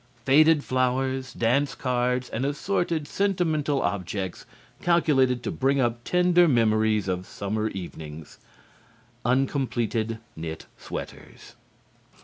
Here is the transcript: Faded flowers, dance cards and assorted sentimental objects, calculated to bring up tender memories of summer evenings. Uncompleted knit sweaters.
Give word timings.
Faded 0.25 0.63
flowers, 0.63 1.31
dance 1.31 1.75
cards 1.75 2.27
and 2.31 2.43
assorted 2.43 3.07
sentimental 3.07 3.83
objects, 3.83 4.47
calculated 4.81 5.43
to 5.43 5.51
bring 5.51 5.79
up 5.79 6.03
tender 6.03 6.47
memories 6.47 7.07
of 7.07 7.27
summer 7.27 7.67
evenings. 7.67 8.39
Uncompleted 9.23 10.17
knit 10.35 10.65
sweaters. 10.75 11.53